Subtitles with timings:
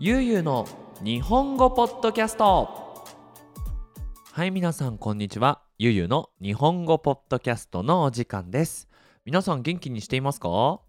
[0.00, 0.66] ゆうゆうの
[1.04, 3.04] 日本語ポッドキャスト。
[4.32, 5.62] はい皆さんこんにちは。
[5.78, 8.88] ゆうゆうの日本語ポッドキャストのお時間です。
[9.24, 10.80] 皆さん元気にしていますか？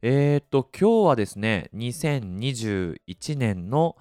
[0.00, 3.96] えーと今日はですね2021年の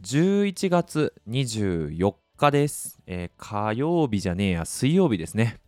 [0.00, 5.60] 11月24日です、えー火曜日じゃねえや水曜日ですね。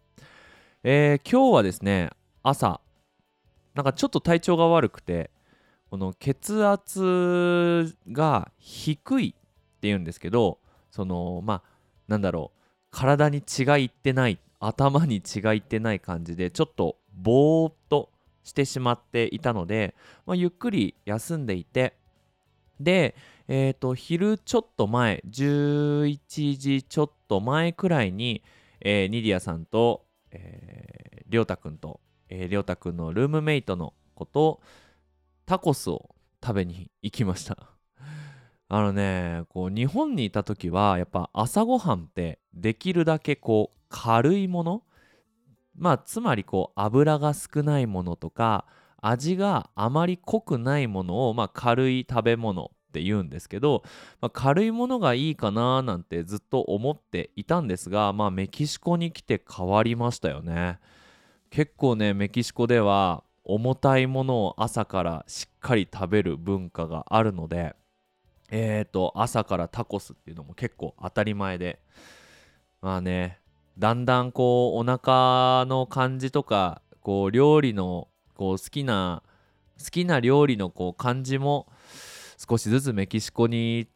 [0.82, 2.08] えー今日はですね
[2.42, 2.80] 朝
[3.74, 5.30] なんかちょっと体調が悪くて
[5.94, 10.58] この血圧が低いっていうんですけど
[10.90, 11.62] そのまあ
[12.08, 18.10] なんだろう体に血がいってない頭に血がいってない感じでちょっとぼーっと
[18.42, 19.94] してしまっていたので、
[20.26, 21.94] まあ、ゆっくり休んでいて
[22.80, 23.14] で
[23.46, 26.18] えっ、と昼ちょっと前11
[26.58, 28.42] 時ちょっと前くらいに、
[28.80, 34.60] えーニディアさんと、えー、りょうたくんと、えー、りょうたくんのルームメイトの子と
[35.46, 37.56] タコスを食べに行きました。
[38.68, 44.82] あのねこう日本にいた時はやっぱ朝ごはんってできるだけこう軽いもの
[45.76, 48.66] まあつまりこう油が少ないものとか
[49.00, 53.82] 味があまり濃くないものを、まあ、軽い食べ物って言うんですけど、
[54.20, 60.78] まあ、軽いものがいいかななんてずっと思っていたんですが、まあ、メキシコに来て変わりましたよね。
[61.50, 67.74] 結構ねメキシコでは重たいものを朝からしっかり食べる文化があるので
[68.50, 71.80] えーと朝からタコスっていうのも結構当たり前で
[72.80, 73.40] まあね
[73.78, 79.22] だんだんこうお腹の感じとかこう料理のこう好きな
[79.82, 81.66] 好きな料理のこう感じも
[82.36, 83.88] 少しずつメキシコに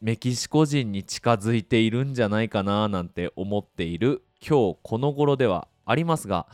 [0.00, 6.46] メキシコ人に近づいているんじゃないかななんて思っている今日この頃ではありますが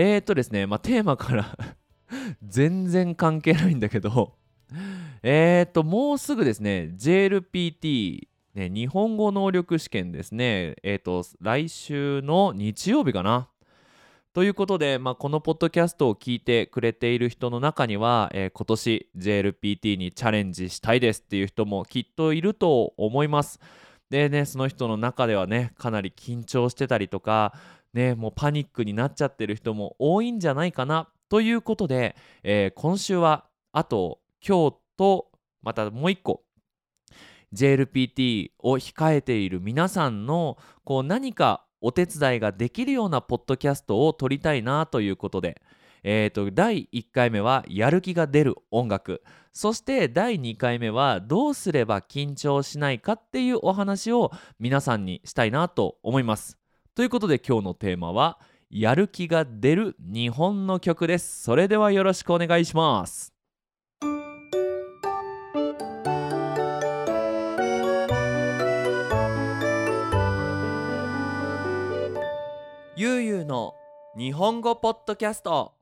[0.00, 1.58] えーとですねまあテーマから
[2.46, 4.34] 全然関係ないんだけど
[5.24, 10.74] えーともうすぐですね JLPT ね、日本語能力試験ですね。
[10.82, 13.48] えっ、と、来週の日曜日かな。
[14.32, 23.60] ということで、まあ、このポッドキャストを聞いてくれている人の中には、えー今年 JLPT にチャレンジしたいですっていう人もきっといると思います。
[24.10, 27.54] でね、その人の中ではね、かなり緊張してたりとか、
[27.98, 32.14] ね、もうパニックになっちゃってる人も多いんじゃないかなということで、
[32.44, 35.32] えー今週はあと今日と
[35.62, 36.44] またもう一個
[37.52, 45.60] JLPT を控えている皆さんのこう何かお手伝いができるようなポッドキャストを撮りたいなということで、
[46.04, 49.22] えー、と第1回目はやる気が出る音楽
[49.52, 54.30] そして第2回目はどうすれば緊張しないかっていうお話を
[54.60, 56.57] 皆さんにしたいなと思います。
[56.98, 61.44] ということで今日のテーマはやる気が出る日本の曲です。
[61.44, 63.32] それではよろしくお願いします。
[72.96, 73.74] ゆうゆうの
[74.16, 75.74] 日本語ポッドキャスト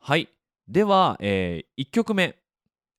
[0.00, 0.30] はい
[0.66, 2.38] では、え1曲目、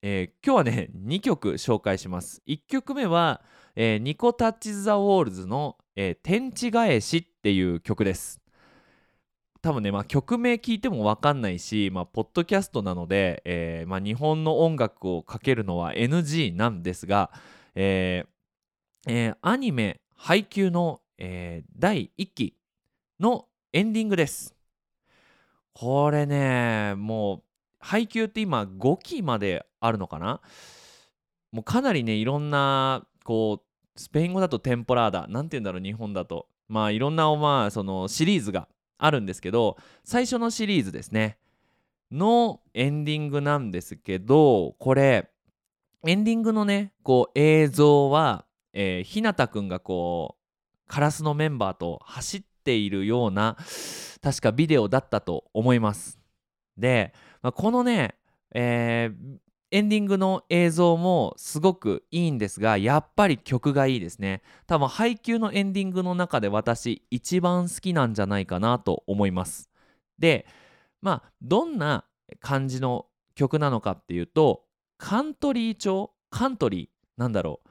[0.04, 3.42] えー今日はね2曲紹介します1曲目は、
[3.76, 8.40] えーニコタッチ・ザ・ウォールズの、えー天地返し」っていう曲です
[9.62, 17.32] 多分ね、まあ、曲名聞いても分かんないし、まあ、ポッドキャストなので、えーまあ、日本の音楽をかけるのは NG なんですが、
[17.76, 22.56] えーえーアニメ「配給の、えー第1期
[23.20, 24.56] のエンディングです。
[25.74, 27.44] これねもう
[27.80, 30.40] 配給って今5期まであるのかな？
[31.52, 33.69] もうかなりねいろんなこう
[34.00, 41.38] スペイン語だとテンポラーダなんて言うんだろう日本だとまあいろんなまあそのシリーズがあるんですけど最初のシリーズですね
[42.10, 45.30] のエンディングなんですけどこれ
[46.08, 53.58] エンディングのねこう映像は、えー、ひなたくんがこうカラスのメンバーと走っているような
[54.24, 56.20] 確かビデオだったと思います。
[56.78, 58.16] で、まあこのね、
[58.54, 64.42] えーエンディングの映像もすごくいいんですがやっぱり曲がいいですね。
[64.66, 69.70] 多分配給のエンディングの中で私一番好きなんじゃないかなと思います。
[70.18, 70.48] で
[71.02, 72.06] まあどんな
[72.40, 73.06] 感じの
[73.36, 74.64] 曲なのかっていうと
[74.98, 76.14] カントリー調？
[76.30, 76.90] カントリー？
[77.18, 77.70] なんだろう。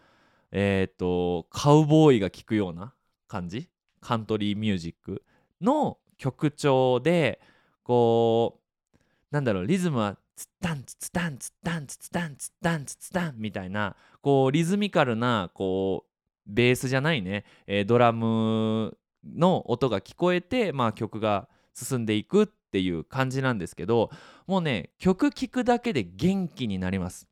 [0.53, 2.94] えっ、とカウボーイが聴くような
[3.27, 3.69] 感じ？
[4.01, 5.25] カントリーミュージック
[5.61, 7.41] の曲調で
[7.83, 8.61] こ
[8.94, 8.99] う
[9.31, 16.08] なんだろうリズムはツッタンツツタンツッタンツツタンツッタンツツタンみたいなこうリズミカルなこう
[16.46, 24.11] ベースじゃないね、えードラムの音が聞こえて、まあ、曲が進んでいくっていう感じなんですけど
[24.46, 27.26] もうね曲聴くだけで元気になります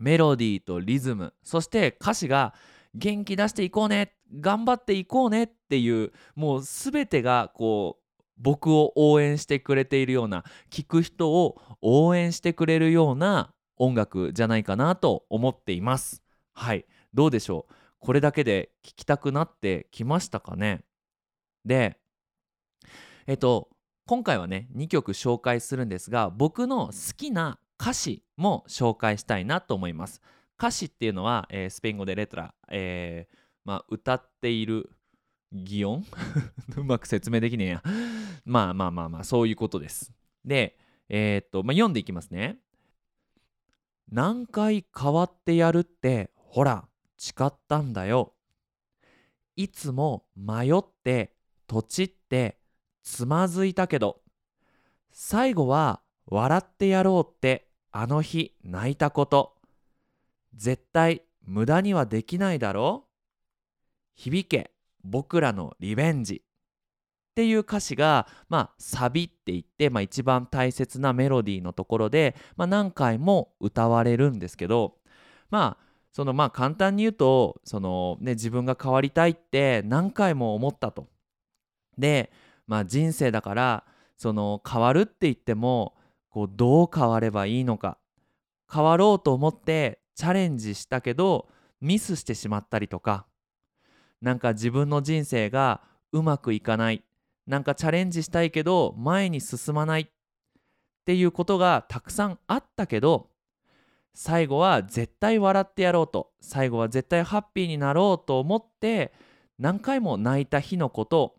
[0.00, 2.52] メロディーとリズムそして歌詞が
[2.94, 8.03] 元気出していこうね頑張っていこうねっていうもう全てがこう
[8.36, 16.22] 僕を応援してくれているような聴く人を応援してくれるような音楽じゃないかなと思っています。
[16.52, 16.84] はい。
[17.12, 17.74] どうでしょう？
[18.00, 20.84] これだけで聴きたくなってきましたかね？
[21.64, 21.98] で
[23.26, 23.70] えっと
[24.06, 30.20] 今回はね2曲紹介するんですが僕の好きな歌詞も紹介したいなと思います。
[30.58, 34.90] 歌詞っていうのは、えー、スペイン語でレトラ、えーまあ、歌っている
[35.54, 36.04] 擬音？
[36.76, 37.82] うまく説明できねえや。
[38.44, 40.12] まあまあまあまあそういうことです。
[40.44, 40.76] で
[41.08, 42.58] えー、っと、まあ、読んでいきますね。
[44.10, 46.86] 何回変わってやるってほら
[47.16, 48.34] 誓ったんだよ。
[49.56, 51.34] いつも迷って
[51.66, 52.58] とちって
[53.02, 54.20] つまずいたけど
[55.12, 59.54] 最後は笑ってやろうってあの日泣いたこと。
[60.54, 63.10] 絶対無駄にはできないだろう。
[64.14, 64.73] 響け。
[65.04, 66.42] 僕らのリベンジ。
[67.32, 74.98] っていう歌詞が、まあ、サビって言って、まあ、一番大切なメロディーのところで、まあ、何回も歌われるんですけど
[75.50, 81.08] まあそのまあ簡単に言うとその、ね、自分が変わりたいって何回も思ったと。
[81.98, 82.32] で、
[82.68, 83.84] まあ、人生だから
[84.16, 85.96] その変わるって言っても
[86.28, 87.98] こうどう変わればいいのか。
[88.72, 91.48] 変わろうと思ってチャレンジしたけど
[91.80, 93.26] ミスしてしまったりとか。
[94.24, 97.04] なんか自分の人生がうまくいかない。
[97.46, 100.00] なんかチャレンジしたいけど前に進まない。
[100.00, 100.06] っ
[101.04, 103.28] ていうことがたくさんあったけど
[104.14, 106.32] 最後は絶対笑ってやろうと。
[106.40, 109.12] 最後は絶対ハッピーになろうと思って
[109.58, 111.36] 何回も泣いた日のこと。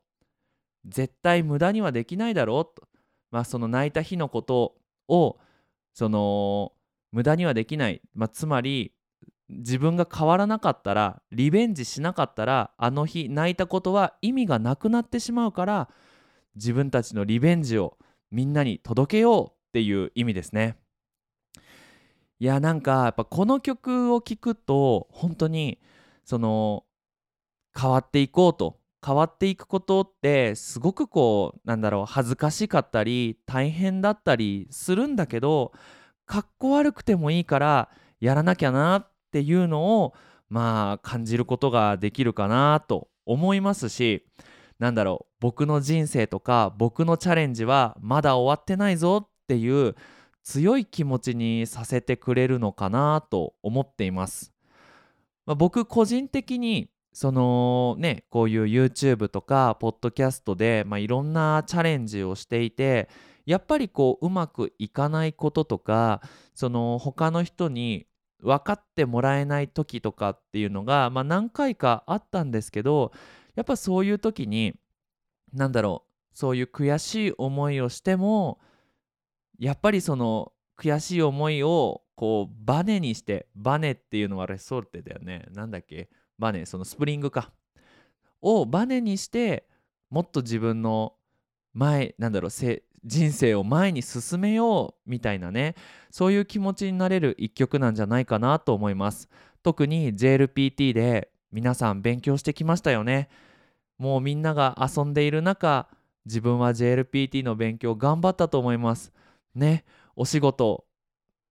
[0.85, 2.87] 絶対無駄にはできないだろうと、
[3.31, 4.75] まあ、その泣いた日のこと
[5.07, 5.39] を
[5.95, 6.73] その
[7.11, 8.94] 無駄にはできない、まあ、つまり
[9.49, 15.89] 自分が変わらなかったらリベンジしなかったらあの日泣いたことは意味がなくなってしまうから
[16.55, 17.97] 自分たちのリベンジを
[18.31, 20.77] みんなに届けようっていう意味ですね。
[22.39, 25.79] いやなんかやっぱこの曲を聴くと本当に
[26.25, 26.83] その
[27.79, 35.71] 変わっていこうと変わっていくことってすごくこうなんだろう恥ずかしかったり大変だったりするんだけど
[36.25, 37.89] かっこ悪くてもいいから
[38.19, 40.13] やらなきゃなっっていうのを
[40.47, 44.25] まあ感じることができるかなと思いますし
[44.79, 49.95] なんだろう僕の人生とか僕のチャレンジはまだ終わってないぞっていう
[50.41, 54.53] 強い気持ちにさせてくれるのかなと思っています。
[55.45, 63.09] まあ、僕個人的にそのねこういう YouTube とかポッドキャストで、まあ、いろんなチャレンジをしていて
[63.45, 66.21] やっぱりこううまくいかないこととか
[66.53, 68.07] その他の人に
[68.45, 73.11] 分かってもらえない時とかっていうのが、まあ、何回かあったんですけど
[73.55, 74.75] やっぱそういう時に
[75.51, 76.03] 何だろ
[76.33, 78.59] うそういう悔しい思いをしても
[79.57, 85.45] やっぱりその悔しい思いをこうバネにしてバネっていうのはレソルテだよね。
[85.53, 86.09] なんだっけ？
[86.37, 87.51] バネそのスプリングか。
[88.41, 89.67] をバネにして
[90.09, 91.13] もっと自分の
[91.73, 92.49] 前なんだろう
[93.05, 95.75] 人生を前に進めようみたいなね
[96.09, 99.29] そういう気持ちになれる一曲なんじゃないかなと思います。
[99.63, 103.29] 特に JLPT で皆さん勉強してきましたよね。
[103.97, 105.87] もうみんなが遊んでいる中
[106.25, 109.11] 自分は JLPT の勉強頑張ったと思います。
[109.53, 110.85] ねお仕事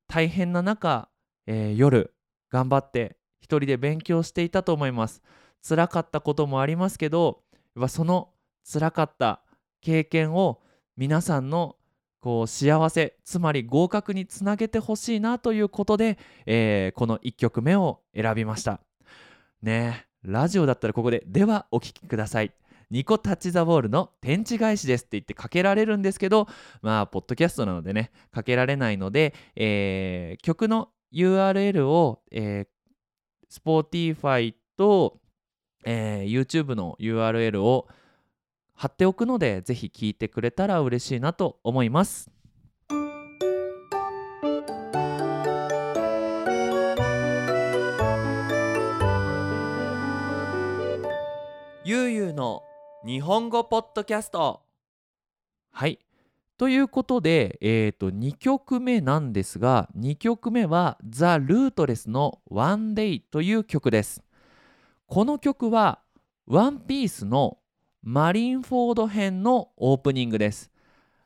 [0.09, 1.09] 大変な中、
[1.47, 2.15] えー、夜
[2.51, 5.23] 頑張って一人で勉強していたと思います。
[5.67, 7.43] 辛かったこともありますけど
[7.89, 8.31] その
[8.71, 9.43] 辛かった
[9.81, 10.61] 経験を
[10.97, 11.77] 皆さんの
[12.21, 18.81] こう幸せつまり合格につなげてほしいなということで、えー、この1曲目を選びました。
[19.63, 22.53] ねラジオだったらここでではお聴きください。
[22.91, 26.47] ニコタッチザボールの天地返しですって言ってかけられるんですけど
[26.81, 35.19] まあポッドキャストなのでねかけられないので、えー、曲の URL を、えー、Spotify と、
[35.85, 37.89] えー、YouTube の URL を
[38.75, 42.31] 貼っておくのでぜひ聞いてくれたら嬉しいなと思います。
[51.87, 52.63] ゆうゆうの
[53.05, 54.63] 日本語ポッドキャスト。
[55.71, 55.99] はい。
[56.57, 64.23] ということで、えー、と2曲目なんですが2曲目はザ・ルートレスの「One Day」という曲です。
[65.07, 66.01] この曲は
[66.47, 67.59] ワンピースの
[68.05, 70.71] マリンフォード編のオープニングです。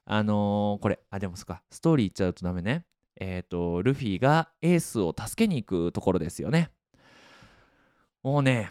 [0.06, 2.84] あのー、これ、あ、でもそっか、ストーリー言っちゃうとダメね。
[3.20, 6.70] えーと、ルフィがエースを助けに行くところですよね。
[8.22, 8.70] もうね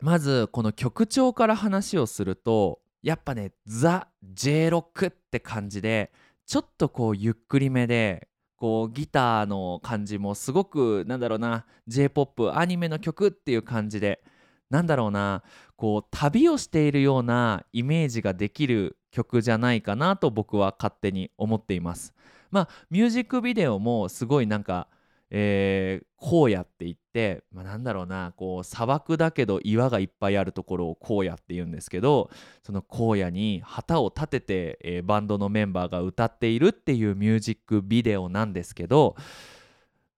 [0.00, 6.12] まずこの曲調から話をするとやっぱねザ・ J ロックって感じで
[6.46, 14.22] ちょっとこうゆっくりめでこうギターの感じもすごくなんだろうな j p o p アニメの曲っていう感じで
[14.70, 15.42] なんだろうな
[15.76, 22.14] こう旅をしているようなイメージができる曲じゃないかなと僕は勝手に思っています。
[22.50, 24.88] まあミュージックビデオもすごいなんか
[25.30, 32.30] えー、荒野って言って、まあ、なんだろうなこう砂漠だけど岩がいっぱいあるところを荒野って言うんですけど
[32.64, 39.14] その荒野に旗を立てて、えー、バンドのメンバーが歌っているっていうミュージックビデオなんですけど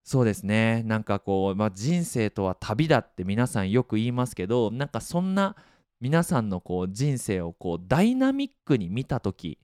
[0.04, 5.56] そうですねなんかこう、まあ、人生とは旅だって皆さんよく言いますけどなんかそんな
[6.00, 9.58] 皆さんのこう人生をこうダイナミックに見た時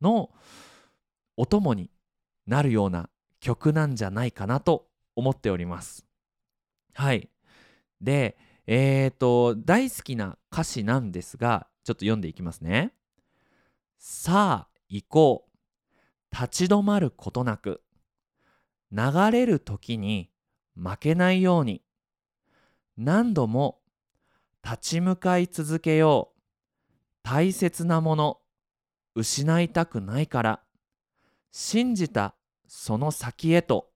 [0.00, 0.30] の
[1.36, 1.90] お供に
[2.46, 6.06] なるような曲なんじゃないかなと思っております。
[6.94, 7.28] はい。
[8.00, 12.92] で、え、ー、と、大好きな歌詞なんですが、ちょっと読んでいきますね。
[13.98, 15.50] さあ、行こう。
[16.32, 17.82] 立ち止まることなく。
[18.92, 20.30] 流れる時に
[20.74, 21.82] 負けないように。
[22.96, 23.80] 何度も
[24.64, 26.40] 立ち向かい続けよう。
[27.22, 28.40] 大切なもの、
[29.14, 30.60] 失いたくないから。
[31.52, 32.34] 信じた
[32.66, 33.90] その先へと。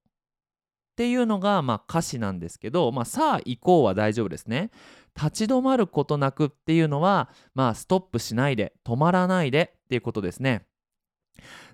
[0.93, 4.71] っていうのがまあ歌詞なんですけど、まあ、さあ行こうは大丈夫ですね。
[5.17, 10.67] 立ち止まることなくっていうのは、まあ、ストップしないで止まらないでっていうことですね。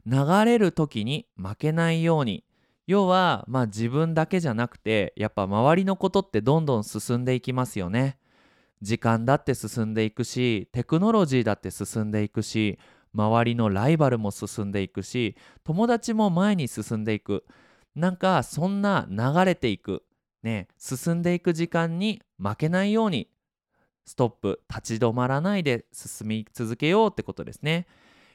[0.06, 2.44] 流れる時に負けないように
[2.90, 8.18] 要はまあ自分だけじゃなくてやっぱ周りのことってどんどん進んでいきますよね。
[8.82, 12.80] 時間だって進んでいくしテクノロジーだって進んでいくし
[13.14, 17.44] 周りのライバルも進んでいくし友達も前に進んでいく
[17.94, 20.02] なんかそんな流れていく
[20.42, 23.28] ね進んでいく時間に負けないように
[24.04, 27.87] ストップ立ち止まらないで進み続けようってことですね。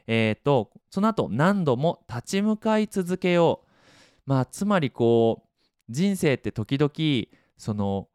[0.07, 3.64] えっ、ー、とその後何度も立ち向かい続けよう。
[4.25, 5.49] まあつまりこう
[5.89, 6.91] 人生って時々
[7.57, 8.07] その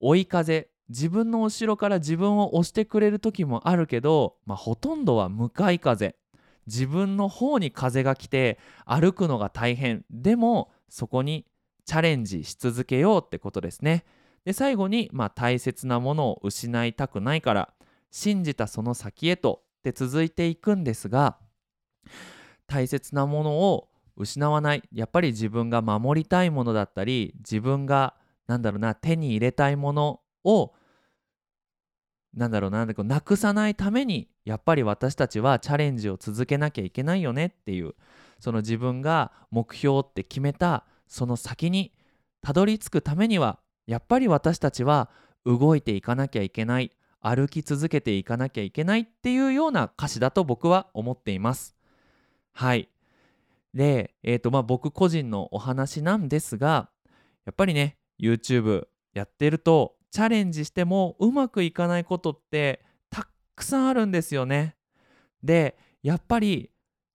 [0.00, 6.16] 追い風自分の後ろから自分を押してくれる時もあるけど、まあ、ほとんどは向かい風。
[6.66, 10.04] 自分の方に風が来て歩くのが大変。
[10.10, 11.46] でもそこに
[11.84, 14.04] チャレンジし続けようってことですね。
[14.44, 17.72] で最後に、まあ、大切なものを失いたくないから
[18.10, 19.62] 信じたその先へと。
[19.78, 21.38] って続いていくんですが
[22.66, 23.87] 大切なものを
[24.18, 28.14] 失わないやっぱり自分が守りたいものだったり自分が
[28.46, 30.74] なんだろうな手に入れたいものを
[32.34, 37.94] なんだろうななくさないためにやっぱり私たちはチャレンジを続けなきゃいけないよねっていう
[38.38, 41.92] その自分が目標って決めたその先に
[42.42, 45.10] たどり着くためにはやっぱり私たちは
[45.44, 51.74] 動いていかなきゃいけない歩き続けていかなきゃいけないっていうような歌詞だと僕は思っています。
[52.52, 52.88] はい
[53.74, 56.90] で、えーとまあ、僕個人のお話なんですが
[57.44, 64.76] やっぱりね YouTube やってるとチャレンジしてもうまくいかないことってたくさんあるんですよね。
[65.42, 66.70] でやっぱり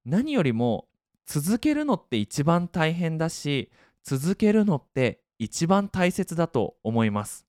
[0.06, 0.88] 何よりも
[1.26, 3.72] 続けるのって一番大変だし
[4.04, 7.46] 続けるのって一番大切だと思います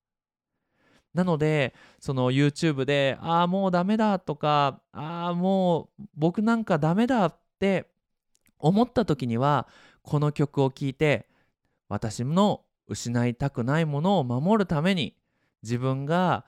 [1.13, 7.89] なのでその YouTube で「ああもうダメだ」とか「ああもう僕なんかダメだ」って
[8.59, 9.67] 思った時には
[10.01, 11.27] この曲を聴いて
[11.89, 15.15] 私の失いたくないものを守るために
[15.63, 16.45] 自分が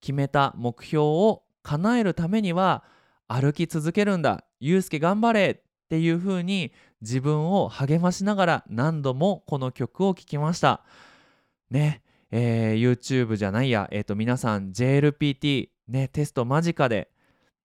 [0.00, 2.84] 決めた目標を叶えるためには
[3.28, 4.44] 歩き続けるんだ。
[4.60, 10.82] ゆうすけ頑張れっていう風に自分を励ましながら何度もこの曲を聴きました。
[11.70, 17.11] ね、えー、YouTube じゃないや、えー、と皆さん JLPT、ね、テスト間近で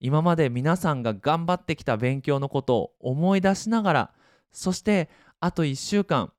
[0.00, 4.10] 今まで皆さんが頑張ってきた勉強のことを思い出しながら
[4.52, 5.08] そして
[5.40, 6.32] あと1週間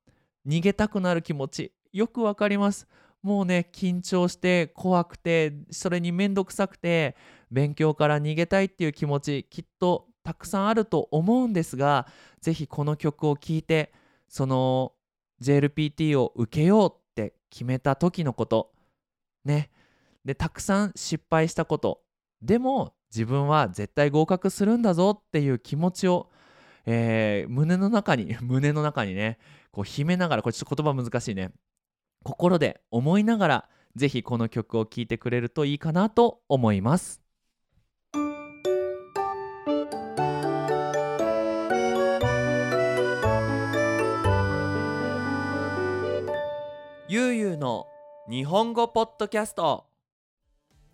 [0.47, 2.87] 逃げたくなる気持ちよくわかります。
[3.21, 7.17] もうね緊張して怖くてそれに面倒くさくて
[7.51, 12.07] 勉強から逃げたいっていう気持ちきっとたくさんあると思うんですが
[12.41, 13.91] 是非この曲を聴いて
[14.29, 14.93] その
[15.41, 18.71] JLPT を受けようって決めた時のこと
[19.43, 19.69] ね。
[20.23, 22.01] でたくさん失敗したこと。
[22.41, 26.29] でも自分は絶対合格するんだぞっていう気持ちを、
[26.85, 29.39] えー、胸の中に 胸の中にね
[29.71, 31.51] こう秘めながらこれちょっと言葉難しいね。
[32.23, 37.21] 心で思いながら是非この曲を聴いてくれるといいかなと思います。
[47.07, 47.87] ゆうゆうの
[48.29, 49.87] 日本語ポッドキャスト。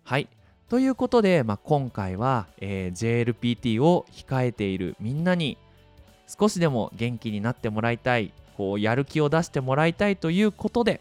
[0.04, 0.35] はい。
[0.68, 5.58] ということで、まあ、今回は、えー JLPT を控えているみんなに
[6.26, 11.00] 少しでも元気になってもらいたいこうやる気を出してもらいたいということで、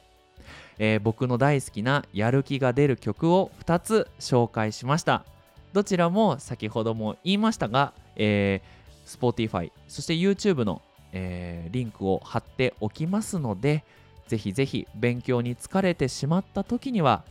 [0.78, 5.26] えー僕の大好きなやる気が出る曲を2つ紹介しました。
[5.74, 10.82] どちらも先ほども言いましたが、えー Spotify そして YouTube の、
[11.12, 13.84] えーリンクを貼っておきますので
[14.28, 17.24] ぜひぜひ勉強に疲れてしまった時には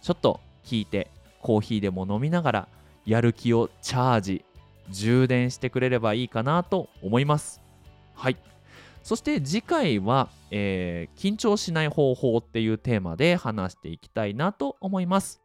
[0.00, 1.10] ちょっと聞いて
[1.44, 2.68] コーヒーでも飲みながら
[3.04, 4.44] やる気をチャージ
[4.88, 7.60] 充電してくれればいいかなと思います。
[8.14, 8.38] はい。
[9.02, 15.42] そして次回は、えー緊張しない方法っていうテーマで話していきたいなと思います。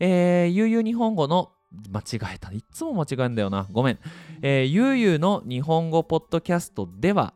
[0.00, 1.52] えー、ゆうゆう日本語の
[1.88, 2.50] 間違えた。
[2.50, 3.68] いっつも間違えんだよな。
[3.70, 3.98] ごめん。
[4.42, 7.32] えー、ゆうゆうの日本語ポッドキャストでは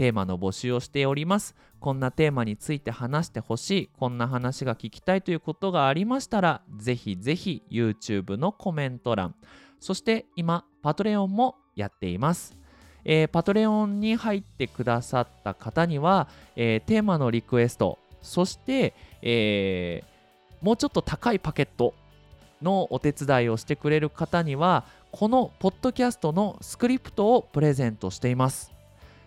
[0.00, 1.54] テーマの募集をしております。
[1.78, 3.90] こんなテーマについて話してほしい。
[3.98, 9.34] こんな話が聞きたいということがありましたらぜひぜひ YouTube のコメント欄。
[9.78, 12.56] そして今パトレオンもやっています。
[13.04, 17.98] えーパトレオンに入ってくださった方には、えーテーマのリクエスト。
[18.22, 21.92] そして、えーもうちょっと高いパケット
[22.62, 28.72] のお手伝いをしてくれる方にはこのポッドキャストのスクリプトをプレゼントしています、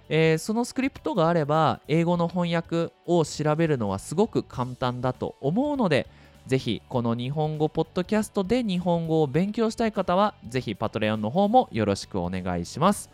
[0.09, 6.07] えーそのスクリプトがあれば英語の翻訳を調べるのはすごく簡単だと思うので
[6.47, 13.09] ぜひこの日本語ポッドキャストで日本語を勉強したい方はぜひパトレオンの方もよろしくお願いします。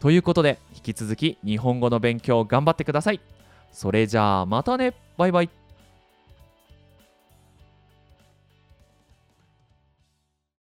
[0.00, 3.20] ということで引き続き日本語の勉強頑張ってください。
[3.72, 4.94] それじゃあまたね。
[5.16, 5.67] バイバイ。